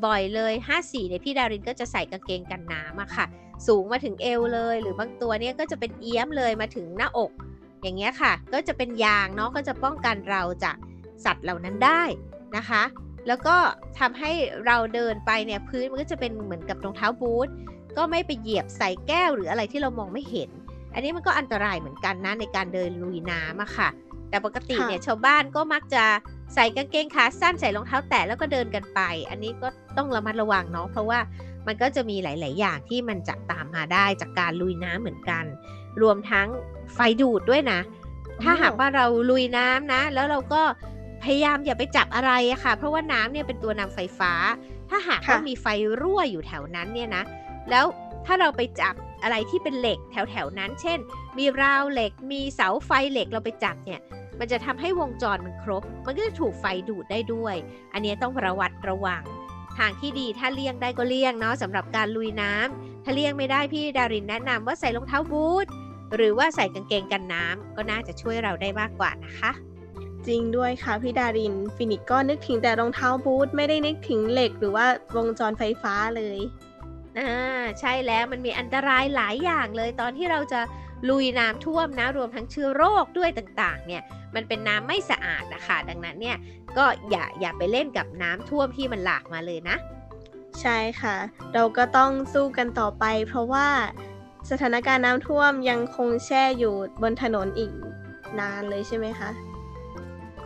[0.06, 3.26] บ่อยๆ เลย 54เนี่ยพี่ดารินก็จะใส่กางเกงกันน้ำอะค่ะ
[3.66, 7.30] สูงมาถึงเอวเลย หรือบางตัวเนี่ยก็จะเป็นเอี้ยมเลยมาถึงหน้าอก
[7.82, 10.76] อย่างเงี้ยค่ะ ก็จะเป็นยางเนาะก็จะป้องกันเราจาก
[11.24, 12.02] สัตว์เหล่านั้นได้
[12.56, 12.82] นะคะ
[13.28, 13.56] แล้วก็
[13.98, 14.32] ทำให้
[14.66, 17.48] เราเดินไปเนี่ยพื้นมันก็จะเป็นเหมือนกับรองเท้าบูท
[17.98, 20.50] ก็ไม่ไปเหยียบใส่แก้วหรืออะไรที่เรามองไม่เห็น
[20.94, 23.88] อันนี้มันก็อันตรายเหมือนกันนะในการเดินลุยน้ำอะค่ะ
[24.30, 26.04] แต่ปกติค่ะเนี่ยชาวบ้านก็มักจะ
[26.54, 31.18] ใส่กางเกงขาสั้นใส่รองเท้าแตะแล้วก็เดินกันไป อันนี้ก็ต้องระมัดระวังเนาะเพราะว่า
[31.66, 35.44] มันก็จะมีหลาย ๆ อย่างที่มันจะตามมาได้จากการลุยน้ำเหมือนกัน
[36.02, 36.48] รวมทั้ง
[36.94, 37.80] ไฟดูดด้วยนะ
[38.42, 40.62] ถ้าหากว่าเราลุยน้ำนะ แล้วเราก็
[41.22, 44.32] พยายามอย่าไปจับอะไรอะค่ะ เพราะว่าน้ำเนี่ยเป็นตัวนำไฟฟ้า
[44.90, 45.66] ถ้าหากว่าค่ะมีไฟ
[46.00, 47.22] รั่วอยู่แถวนั้นเนี่ยนะ
[47.70, 47.84] แล้ว
[48.26, 50.98] ถ้าเราไปจับอะไรที่เป็นเหล็กแถวๆนั้น เช่น
[51.38, 54.00] มีราวเหล็ก มีเสาไฟเหล็กเราไปจับเนี่ย
[54.38, 57.56] มันจะทำให้วงจรมันครบ มันก็จะถูกไฟดูดได้ด้วย
[57.92, 59.22] อันนี้ต้องระวัดระวัง
[59.78, 65.66] ทางที่ดีถ้าเลี่ยงได้ก็เลี่ยงเนาะสำหรับการลุยน้ำถ้าเลี่ยงไม่ได้พี่ดารินแนะนำว่าใส่รองเท้าบูท
[66.16, 69.52] หรือว่าใส่กางเกงกันน้ำก็น่าจะช่วยเราได้มากกว่านะคะ
[70.26, 76.38] จริงด้วยค่ะพี่ดาริน ฟินิกก็นึกถึงแต่รองเท้าบูทไม่ได้นึกถึงเหล็กหรือว่าวงจรไฟฟ้าเลย
[77.18, 80.60] อ่าใช่แล้วมันมีอันตรายหลายอย่างเลยตอนที่เราจะ
[81.08, 84.02] ลุยน้ำท่วมนะรวมทั้งเชื้อโรคด้วยต่างๆ เนี่ย
[84.34, 86.36] มันเป็นน้ำไม่สะอาดนะคะดังนั้นเนี่ย
[86.76, 89.76] ก็อย่าอย่าไปเล่นกับน้ำท่วมที่มันหลากมาเลยนะ
[90.60, 91.16] ใช่ค่ะ
[91.54, 93.68] เราก็ต้องสู้กันต่อไป เพราะว่า
[94.50, 97.72] สถานการณ์น้ำท่วมยังคงแช่อยู่บนถนนอีก
[98.40, 99.30] นานเลยใช่ไหมคะ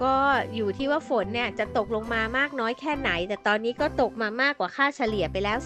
[0.02, 0.14] ก็
[0.54, 5.58] อยู่ที่ว่าฝนเนี่ยจะตกลงมามากน้อยแค่ไหน แต่ตอนนี้ก็ตกมามากกว่าค่าเฉลี่ยไปแล้ว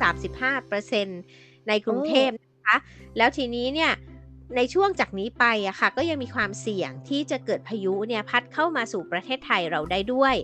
[0.80, 2.76] 35%ในกรุงเทพนะคะ
[3.16, 3.92] แล้วทีนี้เนี่ย
[4.56, 10.34] ในช่วงจากนี้ไปอะค่ะ ก็ยังมีความเสี่ยงที่จะเกิดพายุเนี่ยพัดเข้ามาสู่ประเทศไทยเราได้ด้วย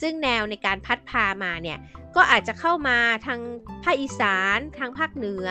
[0.00, 1.78] ซึ่งแนวในการพัดพามาเนี่ย
[2.16, 3.40] ก็อาจจะเข้ามาทาง
[3.84, 5.46] ภาคอีสาน ทางภาคเหนือ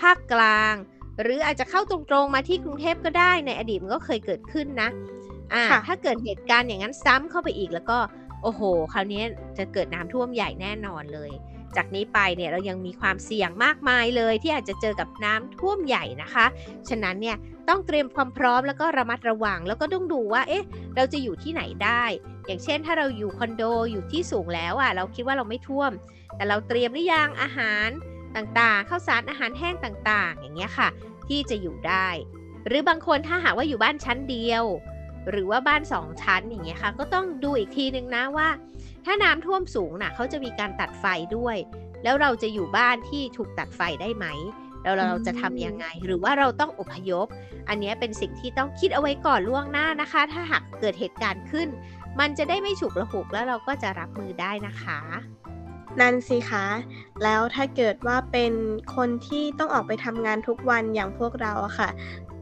[0.00, 0.74] ภาคกลาง
[1.22, 4.88] หรืออาจจะเข้าตรงๆมาที่กรุงเทพก็ได้ในอดีตมันก็เคยเกิดขึ้นนะ
[5.52, 7.98] อ่าค่ะถ้าเกิดเหตุการณ์อย่างนั้นซ้ำเข้าไปอีกแล้วก็
[8.42, 9.22] โอ้โห คราวนี้
[9.58, 11.30] จะเกิดน้ำท่วมใหญ่แน่นอนเลย
[11.76, 16.46] จากนี้ไปเนี่ยเรายังมีความเสี่ยงมากมายเลย ที่อาจจะเจอกับน้ำท่วมใหญ่นะคะ
[16.88, 17.36] ฉะนั้นเนี่ย
[17.68, 20.64] ต้องเตรียมความพร้อมแล้วก็ระมัดระวัง แล้วก็ต้องดูว่า เอ๊ะ
[20.96, 22.04] เราจะอยู่ที่ไหนได้
[22.46, 25.92] อย่างเช่น ถ้าเราอยู่คอนโดอยู่ที่สูงแล้วอะ เราคิดว่าเราไม่ท่วม
[26.36, 27.88] แต่เราเตรียมหรือยังอาหาร
[28.36, 30.88] ต่างๆข้าวสารอาหารแห้งต่างๆ อย่างเงี้ยค่ะ
[31.28, 32.08] ที่จะอยู่ได้
[32.66, 34.64] หรือบางคนถ้าหากว่าอยู่บ้านชั้นเดียว
[35.30, 38.48] หรือว่าบ้านสองชั้นอย่างเงี้ยค่ะ ก็ต้องดูอีกทีนึงนะว่า
[39.04, 41.04] ถ้าน้ำท่วมสูงน่ะเขาจะมีการตัดไฟ
[41.36, 41.56] ด้วย
[42.02, 44.26] แล้วเราจะอยู่บ้านที่ถูกตัดไฟได้ไหม
[44.82, 47.26] แล้วเราจะทำยังไง หรือว่าเราต้องอพยพ
[47.68, 51.68] อันนี้เป็นสิ่งที่ต้องคิดเอาไว้ก่อนล่วงหน้านะคะ ถ้าหากเกิดเหตุการณ์ขึ้น
[52.20, 55.00] มันจะได้ไม่ฉุกละหุกแล้วเราก็จะรับมือได้นะคะ
[56.00, 56.66] นั่นสิคะ
[57.22, 58.52] แล้วถ้าเกิดว่าเป็น
[58.96, 61.90] คนที่ต้องออกไปทำงานทุกวันอย่างพวกเราอะค่ะ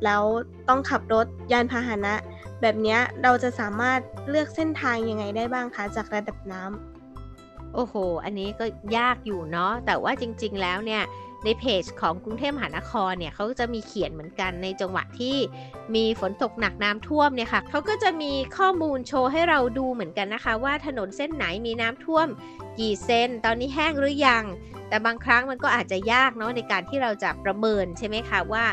[0.04, 0.22] แล้ว
[0.68, 2.14] ต้องขับรถยานพาหนะ
[2.62, 7.94] แบบนี้เราจะสามารถเลือกเส้นทางยังไงได้บ้างคะจากระดับน้ำโอ้โห
[8.24, 8.64] อันนี้ก็
[8.96, 11.02] ยากอยู่เนาะแต่ว่าจริง ๆ แล้วเนี่ย
[11.44, 15.36] ในเพจของกรุงเทพมหานครเนี่ยเขาจะมีเขียนเหมือนกันในจังหวะที่
[15.94, 22.26] มีฝนตกหนักน้ำท่วมเนี่ยค่ะเขาก็จะมีข้อมูลโชว์ให้เราดูเหมือนกันนะคะ ว่าถนนเส้นไหนมีน้ำท่วม
[22.78, 24.44] กี่เซนตอนนี้แห้งหรือยัง
[24.88, 28.64] แต่บางครั้งมันก็อาจจะยากเนาะในการที่เราจะประเมินใช่ไหมคะว่า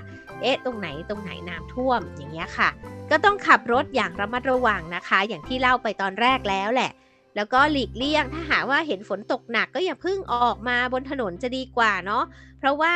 [0.41, 2.69] เอ๊ะตรงไหนตรงไหนน้ำท่วมอย่างเงี้ยค่ะ
[3.11, 6.91] ก็ต้องขับรถอย่างระมัดระวังนะคะ อย่างที่เล่าไปตอนแรกแล้วแหละ
[7.35, 12.23] แล้วก็หลีกเลี่ยงถ้าหากว่าเห็นฝนตกหนักก็อย่าเพิ่งออกมาบนถนนจะดีกว่าเนาะ
[12.59, 12.93] เพราะว่า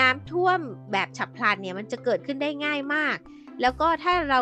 [0.00, 0.58] น้ำท่วม
[0.92, 3.16] แบบฉับพลันเนี่ยมันจะเกิดขึ้นได้ง่ายมาก
[3.60, 4.40] แล้วก็ถ้าเรา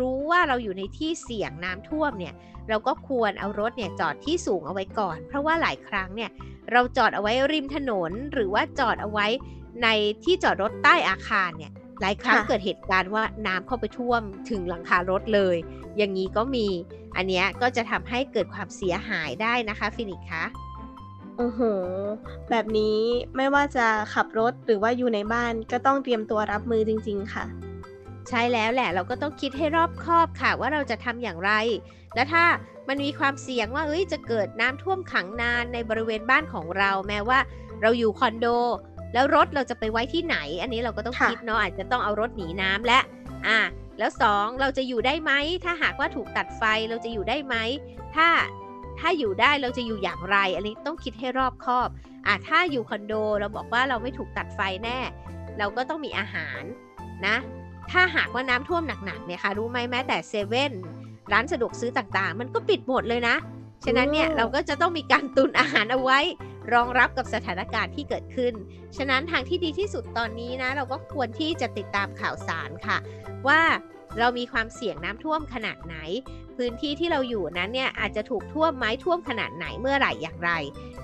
[0.00, 2.34] รู้ว่าเราอยู่ในที่เสี่ยงน้ำท่วมเนี่ย
[2.68, 6.30] เราก็ควรเอารถเนี่ยจอดที่สูงเอาไว้ก่อน เพราะว่าหลายครั้งเนี่ย
[6.72, 9.26] เราจอดเอาไว้ริมถนนหรือว่าจอดเอาไว้
[9.82, 9.88] ใน
[10.24, 15.56] ที่จอดรถใต้อาคารเนี่ย หลายครั้งค่ะเกิดเหตุการณ์ว่าน้ำเข้าไปท่วมถึงหลังคารถเลย
[15.96, 16.66] อย่างนี้ก็มี
[17.16, 20.44] อันเนี้ยก็จะทำให้เกิดความเสียหายได้นะคะฟินิกส์คะ
[21.38, 21.60] โอ้โห
[22.50, 22.98] แบบนี้
[23.36, 27.44] ไม่ว่าจะขับรถหรือว่าอยู่ในบ้านก็ต้องเตรียมตัวรับมือจริง ๆ ค่ะ
[28.28, 31.52] ใช่แล้วแหละ เราก็ต้องคิดให้รอบคอบค่ะว่าเราจะทำอย่างไร
[32.14, 32.44] และถ้า
[32.88, 37.38] มันมีความเสี่ยงว่าเอ้ยจะเกิดน้ำท่วมขังนานในบริเวณบ้านของเรา แม้ว่า
[37.82, 38.46] เราอยู่คอนโด
[39.14, 43.00] แล้วรถเราจะไปไว้ที่ไหน อันนี้เราก็ต้องค่ะคิดเนาะอาจจะต้องเอารถหนีน้ำและ
[43.46, 43.60] อะ
[43.98, 45.32] แล้วสองเราจะอยู่ได้ไหม
[45.64, 47.54] ถ้าหากว่าถูกตัดไฟเราจะอยู่ได้ไหม
[48.14, 48.28] ถ้า
[49.00, 51.88] ถ้าอยู่ได้เราจะอยู่อย่างไร อันนี้ต้องคิดให้รอบคอบ
[52.26, 54.98] อะถ้าอยู่คอนโดเราบอกว่าเราไม่ถูกตัดไฟแน่
[55.58, 56.62] เราก็ต้องมีอาหาร
[57.26, 57.36] นะ
[57.90, 60.72] ถ้าหากว่าน้ำท่วมหนักๆเนี่ยค่ะรู้ไหมแม้แต่เซเว่น
[61.32, 63.36] ร้านสะดวกซื้อต่างๆ มันก็ปิดหมดเลยนะ
[63.84, 66.20] ฉะนั้นเนี่ยโอ้เราก็จะต้องมีการตุนอาหารเอาไว้
[66.72, 68.54] รองรับกับสถานการณ์ที่เกิดขึ้น
[68.96, 72.98] ฉะนั้นทางที่ดีที่สุดตอนนี้นะ เราก็ควรที่จะติดตามข่าวสารค่ะ
[73.48, 73.60] ว่า
[74.18, 75.96] เรามีความเสี่ยงน้ำท่วมขนาดไหน
[76.56, 80.50] พื้นที่ที่เราอยู่นั้นเนี่ยอาจจะถูกท่วมไหมท่วมขนาดไหนเมื่อไหร่อย่างไร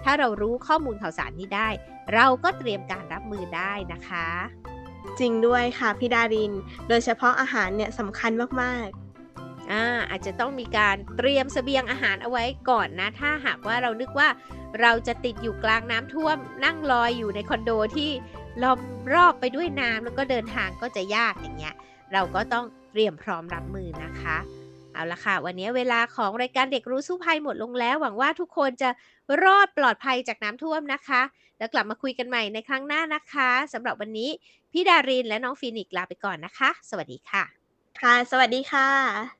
[0.04, 1.68] ถ้าเรารู้ข้อมูลข่าวสารนี้ได้
[2.14, 4.28] เราก็เตรียมการรับมือได้นะคะ
[5.18, 6.52] จริงด้วยค่ะพี่ดาริน
[6.88, 8.30] โดยเฉพาะอาหารเนี่ยสำคัญ
[8.62, 8.88] มาก
[9.70, 14.28] อ่าอาจจะต้องมีการเตรียมเสบียงอาหารเอาไว้ก่อนนะ ถ้าหากว่าเรานึกว่า
[14.80, 18.10] เราจะติดอยู่กลางน้ำท่วม นั่งลอยอยู่ในคอนโดที่
[18.62, 18.78] ล้อม
[19.14, 21.74] รอบไปด้วยน้ำแล้วก็เดินทางก็จะยากอย่างเงี้ย
[22.12, 24.36] เราก็ต้องเตรียมพร้อมรับมือนะคะ
[24.92, 28.90] เอาละค่ะ วันนี้เวลาของรายการเด็กรู้สู้ภัยหมดลงแล้ว หวังว่าทุกคนจะ
[29.42, 31.22] รอดปลอดภัยจากน้ำท่วมนะคะ
[31.58, 34.30] แล้วกลับมาคุยกันใหม่ในครั้งหน้านะคะสำหรับวันนี้
[34.72, 37.44] พี่ดารินและน้องฟีนิกลาไปก่อนนะคะ สวัสดีค่ะ
[38.00, 39.39] ค่ะ สวัสดีค่ะ